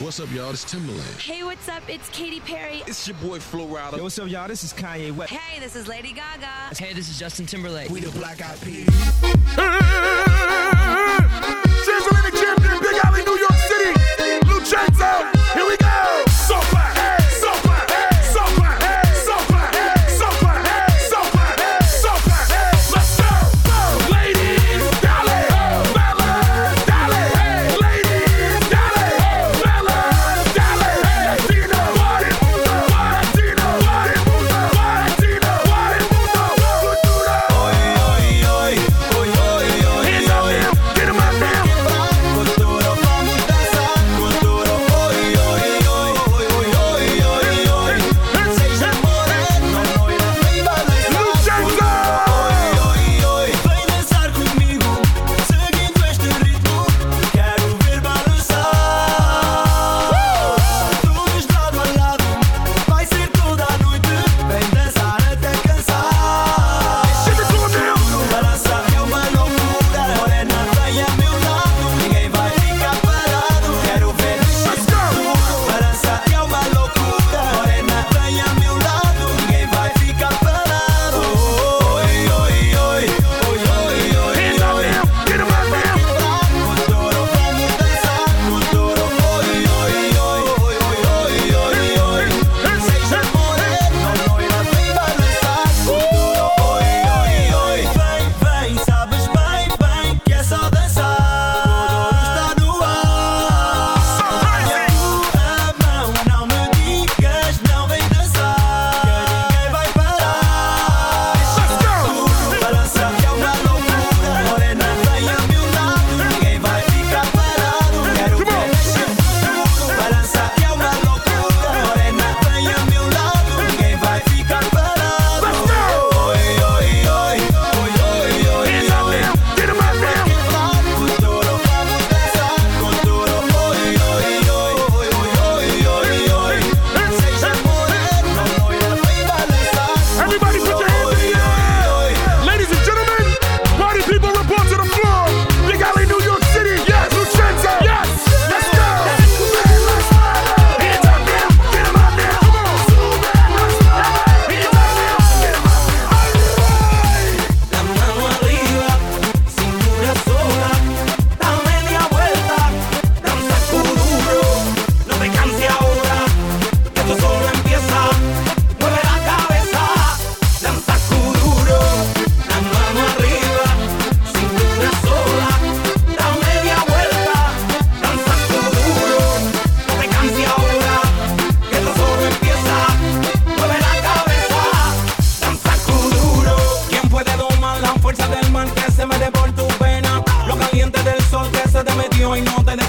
What's 0.00 0.18
up, 0.18 0.32
y'all? 0.32 0.48
It's 0.48 0.64
Timbaland. 0.64 1.20
Hey, 1.20 1.42
what's 1.44 1.68
up? 1.68 1.82
It's 1.86 2.08
Katy 2.08 2.40
Perry. 2.40 2.82
It's 2.86 3.06
your 3.06 3.18
boy 3.18 3.38
Flo 3.38 3.66
Rida. 3.66 3.98
Yo, 3.98 4.02
what's 4.04 4.18
up, 4.18 4.30
y'all? 4.30 4.48
This 4.48 4.64
is 4.64 4.72
Kanye 4.72 5.14
West. 5.14 5.30
Hey, 5.30 5.60
this 5.60 5.76
is 5.76 5.86
Lady 5.88 6.12
Gaga. 6.14 6.74
Hey, 6.74 6.94
this 6.94 7.10
is 7.10 7.18
Justin 7.18 7.44
Timberlake. 7.44 7.90
We 7.90 8.00
the 8.00 8.10
Black 8.12 8.40
Eyed 8.40 8.58
Peas. 8.62 8.88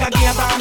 I 0.02 0.04
aquí 0.06 0.22
ya 0.24 0.32
estamos 0.32 0.61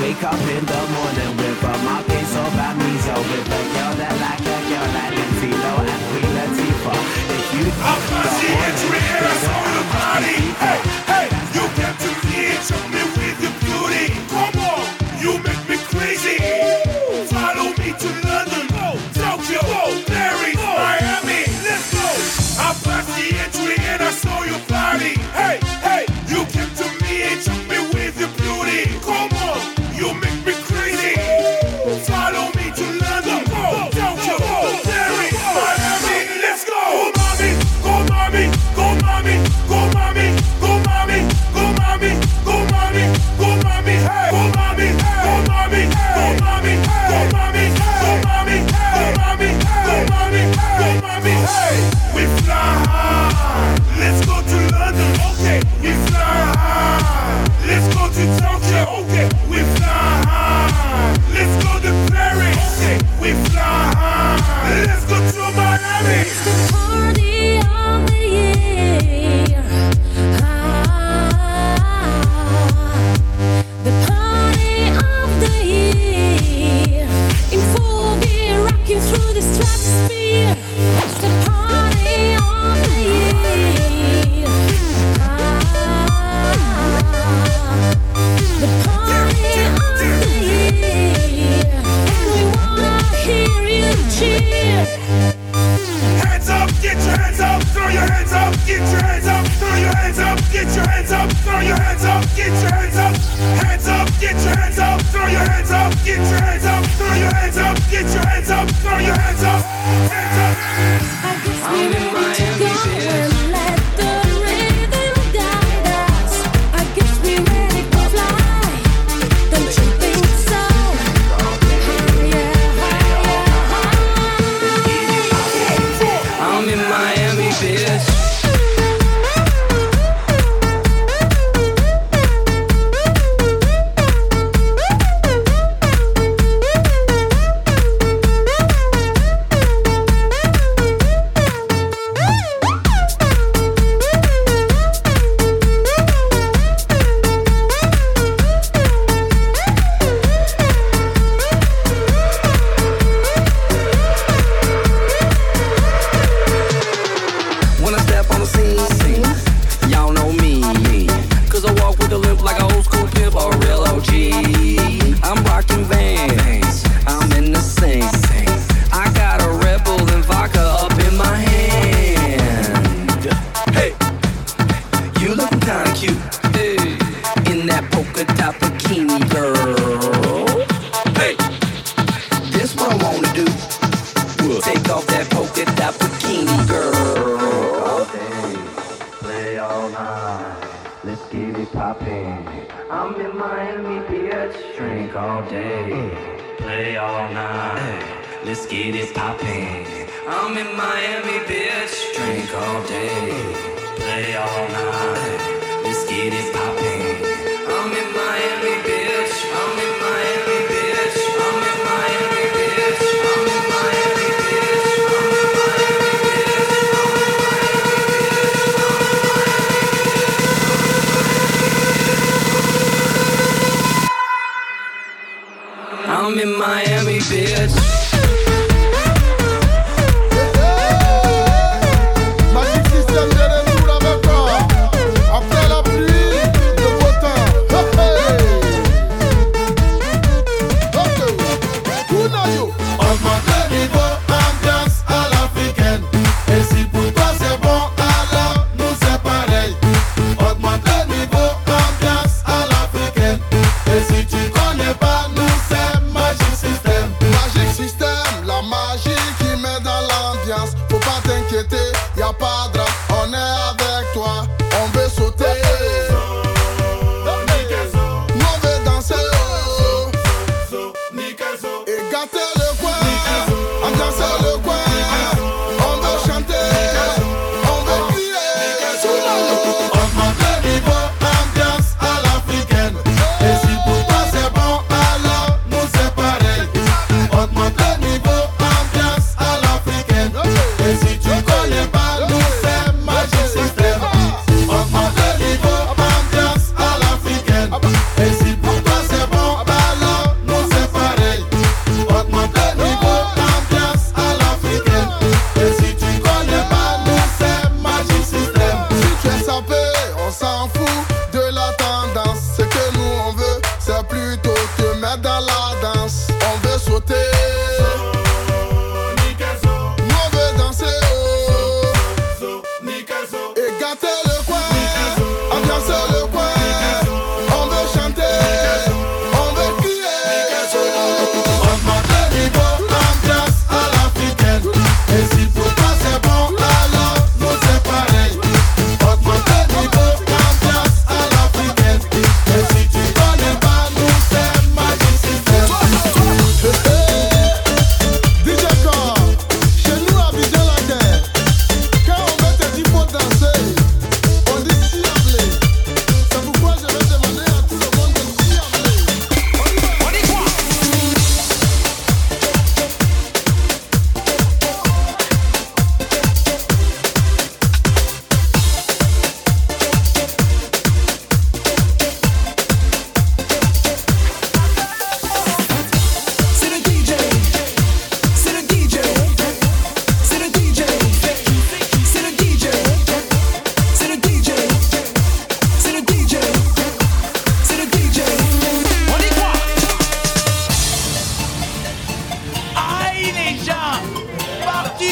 Wake 0.00 0.24
up 0.24 0.32
in 0.32 0.64
the 0.64 0.82
morning 0.96 1.36
with 1.36 1.62
a 1.62 1.76
market 1.84 2.24
so 2.32 2.42
bad 2.56 2.74
me 2.78 2.96
with 3.20 3.52
a 3.52 3.62
girl 3.76 3.92
that 4.00 4.16
like 4.16 4.40
a 4.40 4.58
girl 4.70 4.88
like 4.96 5.12
Lindsay 5.12 5.52
Low 5.52 5.76
and 5.84 6.02
Queen 6.08 6.30
Latifah. 6.40 7.00
If 7.36 7.46
you 7.52 7.64
think 7.68 8.00
the 8.16 8.32
morning, 8.40 9.36
the 9.76 9.84
body. 9.92 10.36
Hey. 10.56 11.09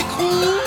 cool? 0.07 0.58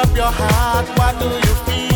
Up 0.00 0.16
your 0.16 0.32
heart, 0.32 0.88
what 0.96 1.18
do 1.20 1.26
you 1.26 1.54
feel? 1.66 1.89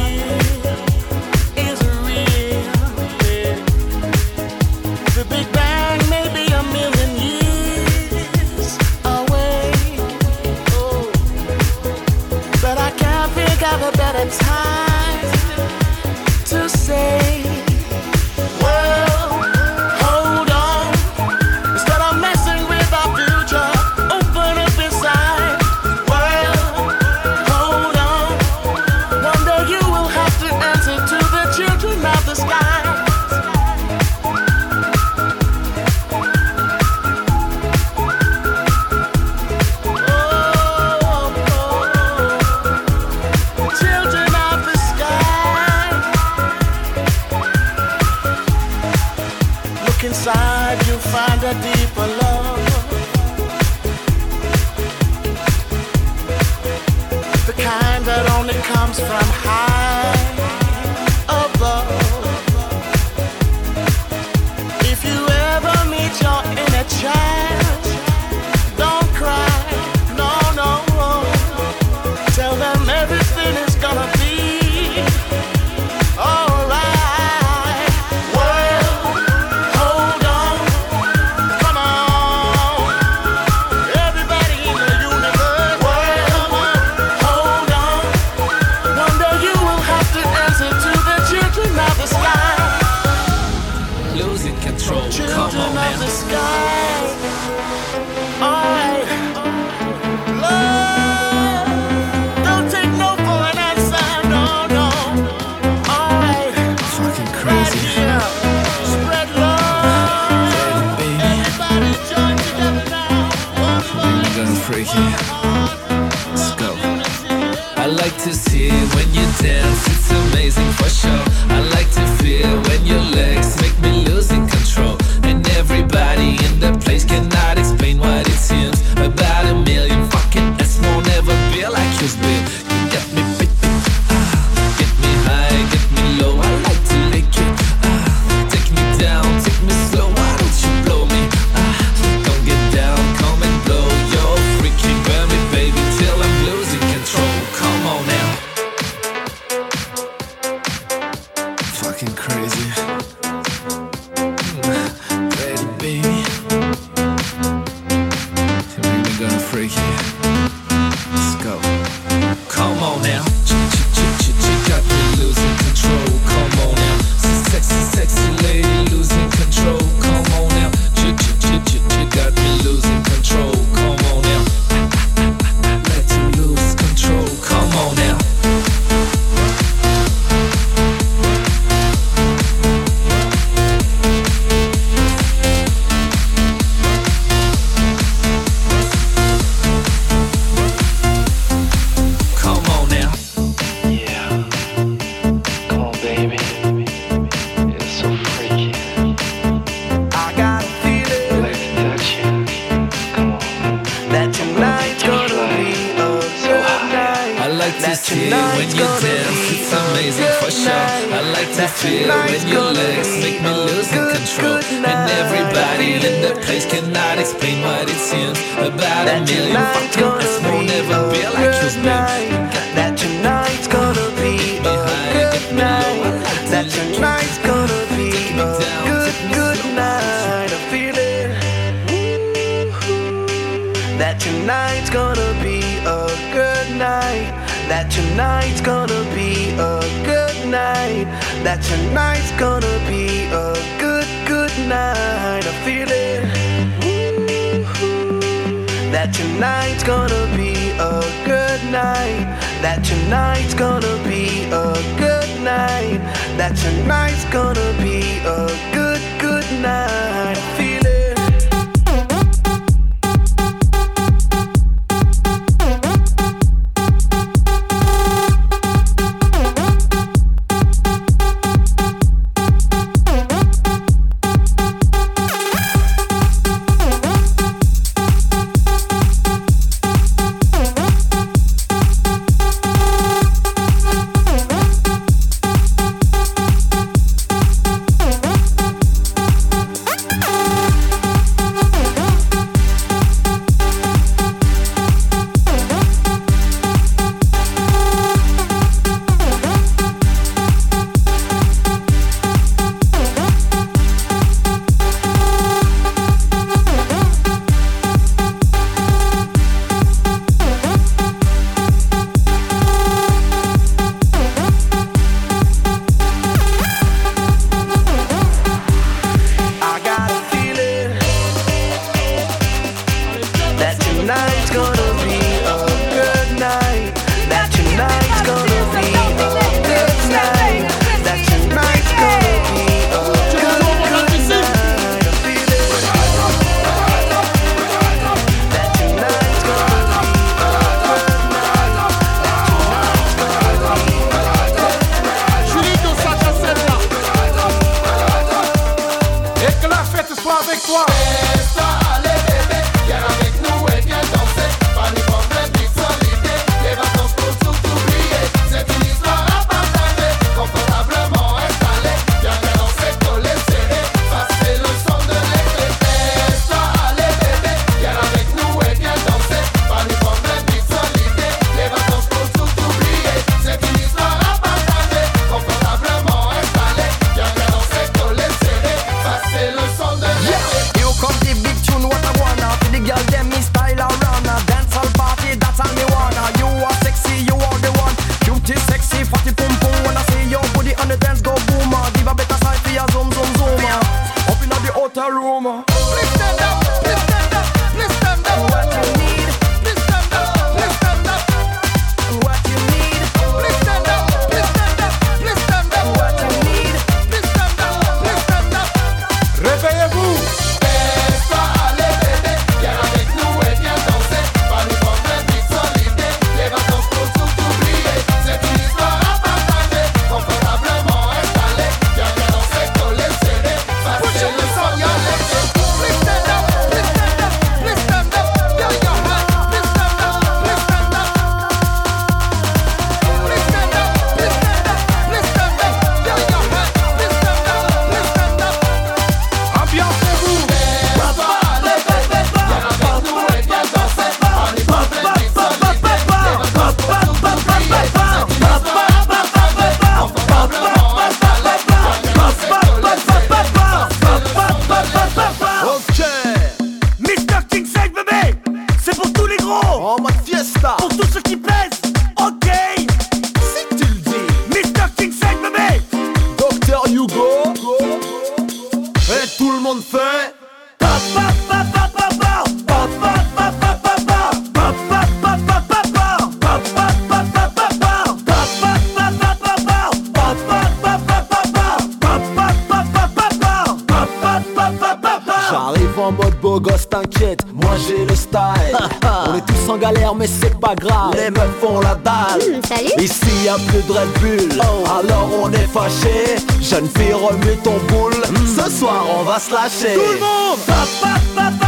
Les 491.15 491.31
meufs 491.31 491.61
font 491.61 491.81
la 491.81 491.95
dalle. 491.95 492.55
Hum, 492.55 492.61
salut. 492.69 492.91
Ici 492.99 493.45
y 493.45 493.49
a 493.49 493.57
plus 493.69 493.83
de 493.83 493.93
Red 493.93 494.09
Bull. 494.21 494.61
Oh. 494.61 494.85
Alors 494.89 495.31
on 495.43 495.53
est 495.53 495.69
fâché. 495.73 496.37
Jeune 496.61 496.89
fille 496.97 497.13
remue 497.13 497.57
ton 497.63 497.79
boule. 497.89 498.15
Hum. 498.29 498.47
Ce 498.47 498.71
soir 498.71 499.05
on 499.19 499.23
va 499.23 499.39
se 499.39 499.53
lâcher. 499.53 499.95
Tout 499.95 500.13
le 500.13 500.21
monde. 500.21 500.59
Pa, 500.67 501.19
pa, 501.35 501.63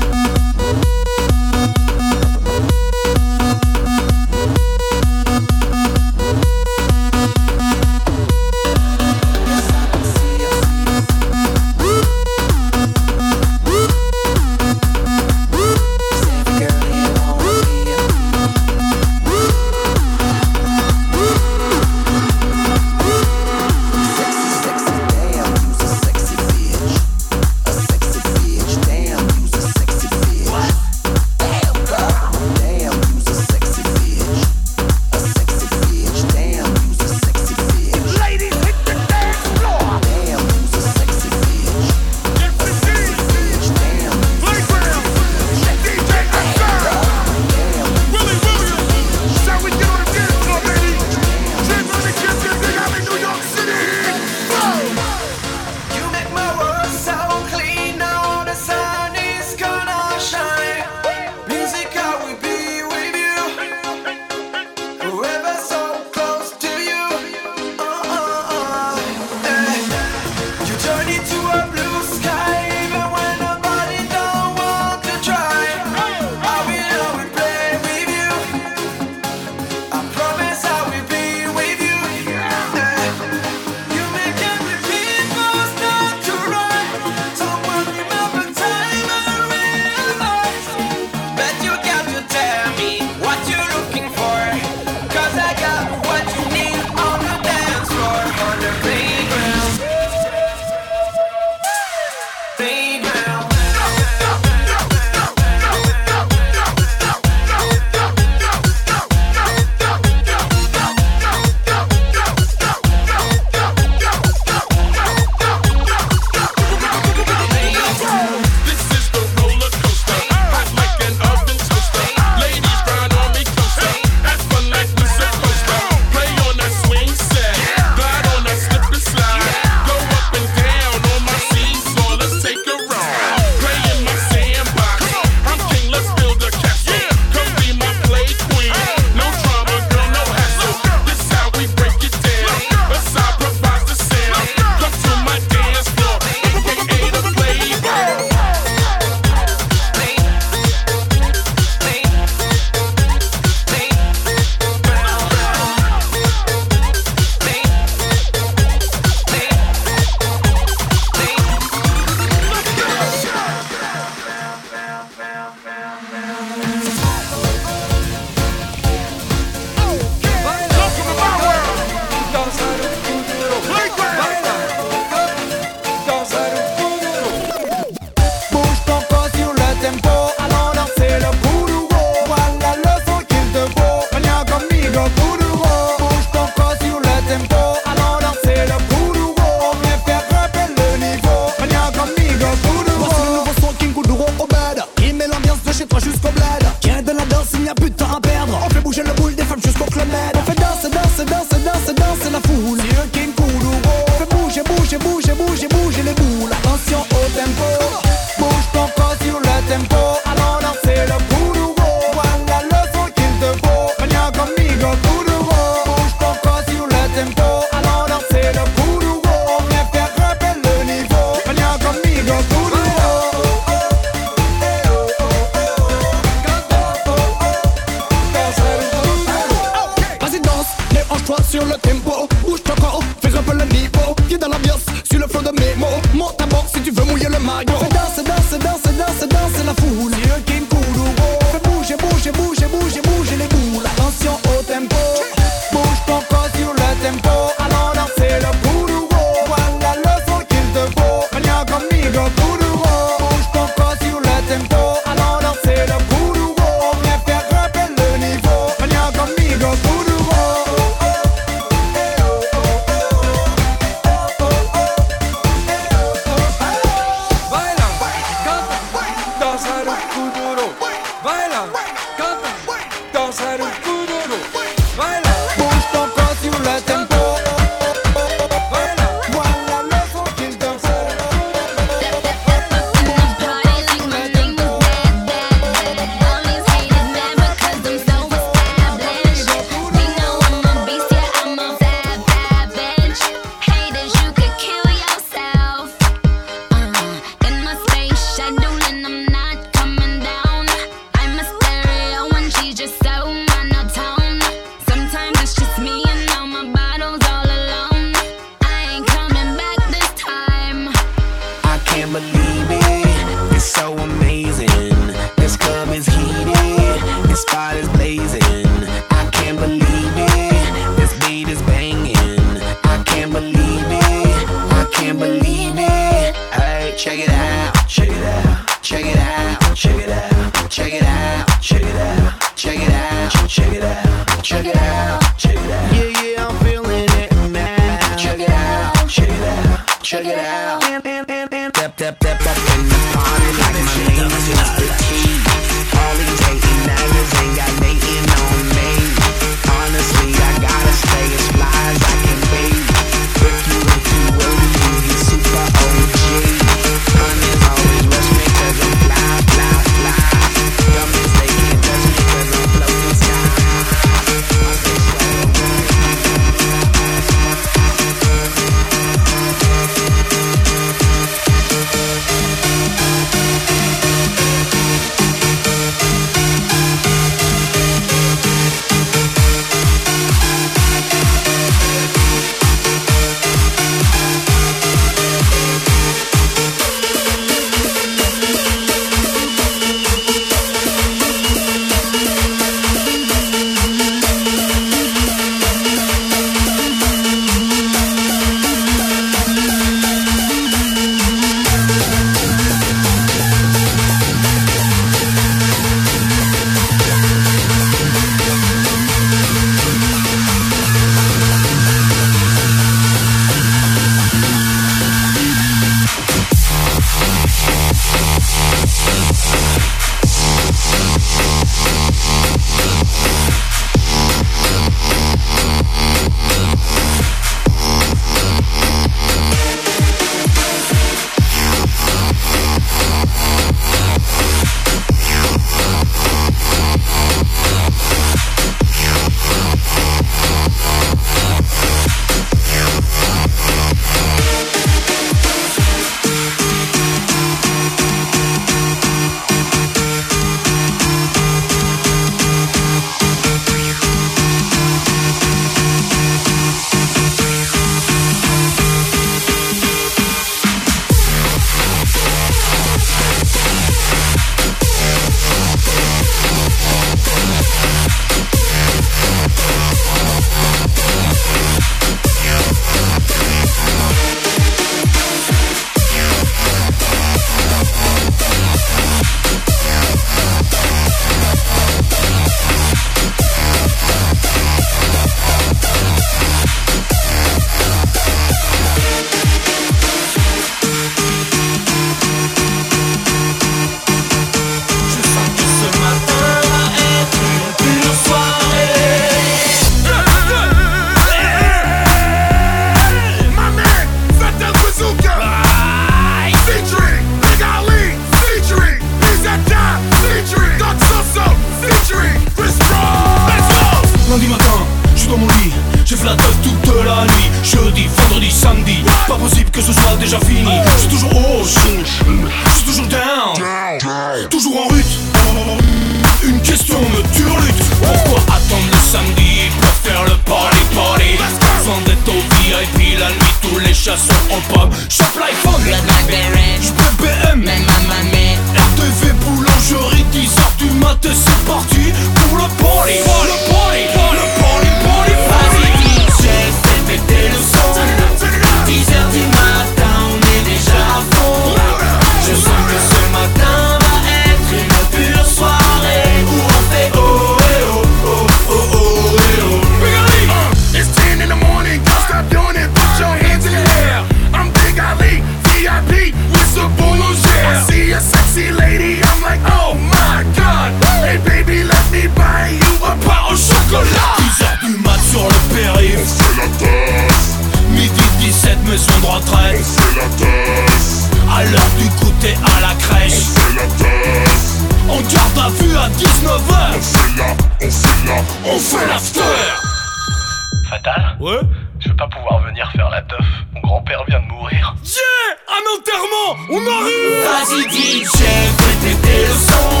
Ouais. 591.40 591.60
Je 591.98 592.08
vais 592.10 592.16
pas 592.16 592.28
pouvoir 592.28 592.60
venir 592.60 592.90
faire 592.92 593.08
la 593.08 593.22
teuf. 593.22 593.46
Mon 593.72 593.80
grand-père 593.80 594.22
vient 594.28 594.40
de 594.40 594.46
mourir. 594.46 594.94
Yeah 595.02 595.56
Un 595.68 595.82
enterrement 595.96 596.50
On 596.68 596.80
arrive 597.00 597.40
Vas-y 597.44 597.88
DJ, 597.88 598.36
fais 598.36 599.46
le 599.48 599.54
son. 599.54 600.00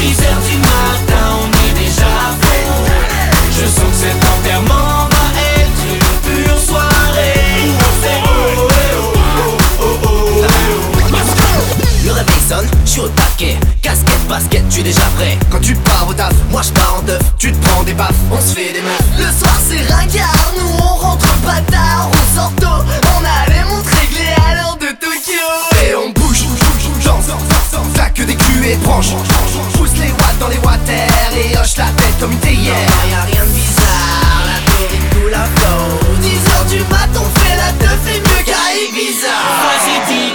10 0.00 0.22
heures 0.22 0.42
du 0.50 0.56
matin, 0.58 1.24
on 1.42 1.48
est 1.50 1.74
déjà 1.78 2.06
bon 2.40 2.84
Je 3.50 3.66
sens 3.66 3.84
que 3.84 3.96
cet 3.96 4.24
enterrement 4.24 5.08
va 5.10 5.26
être 5.60 5.82
une 5.92 6.44
pure 6.44 6.58
soirée. 6.58 7.34
Le 12.04 12.12
réveil 12.12 12.40
sonne, 12.40 12.68
je 12.84 12.90
suis 12.90 13.00
au 13.00 13.08
taquet 13.08 13.75
basket, 14.26 14.68
tu 14.68 14.80
es 14.80 14.82
déjà 14.82 15.06
prêt. 15.16 15.38
Quand 15.50 15.60
tu 15.60 15.74
pars 15.74 16.06
au 16.08 16.14
taf, 16.14 16.32
moi 16.50 16.62
je 16.62 16.70
pars 16.70 16.96
en 16.98 17.02
teuf. 17.02 17.22
Tu 17.38 17.52
te 17.52 17.66
prends 17.66 17.82
des 17.82 17.94
baffes, 17.94 18.14
on 18.30 18.40
se 18.40 18.54
fait 18.54 18.72
des 18.72 18.80
meufs. 18.80 19.00
Le 19.18 19.24
soir 19.24 19.56
c'est 19.68 19.92
ringard, 19.92 20.52
nous 20.58 20.68
on 20.78 20.94
rentre 20.96 21.32
pas 21.44 21.60
tard, 21.70 22.10
on 22.10 22.36
sort 22.36 22.52
tôt. 22.60 22.84
On 23.18 23.24
a 23.24 23.50
les 23.52 23.64
montres 23.64 23.88
réglées 23.88 24.34
à 24.48 24.54
l'heure 24.54 24.76
de 24.76 24.88
Tokyo. 25.00 25.46
Et 25.84 25.94
on 25.94 26.10
bouge, 26.10 26.44
genre, 27.02 27.20
ça 27.96 28.10
que 28.10 28.22
des 28.22 28.36
culs 28.36 28.66
et 28.66 28.76
branches. 28.76 29.12
Pousse 29.74 29.92
les 30.00 30.10
watts 30.10 30.38
dans 30.40 30.48
les 30.48 30.58
water 30.58 31.08
et 31.36 31.56
hoche 31.56 31.76
la 31.76 31.86
tête 31.96 32.18
comme 32.20 32.32
une 32.32 32.38
théière. 32.38 32.74
Non, 32.74 33.10
y 33.10 33.32
rien 33.32 33.44
de 33.44 33.50
bizarre, 33.50 34.42
la 34.46 34.58
théorie 34.72 35.04
coule 35.12 35.34
à 35.34 35.44
flot. 35.56 35.86
10h 36.22 36.70
du 36.70 36.78
mat, 36.90 37.10
on 37.14 37.38
fait 37.38 37.56
la 37.56 37.72
teuf 37.84 38.00
et 38.08 38.20
mieux 38.20 38.44
qu'à 38.44 38.64
Ibiza. 38.74 39.36
Moi. 39.62 40.25